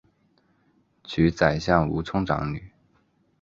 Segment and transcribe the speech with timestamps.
[1.03, 2.71] 娶宰相吴充长女。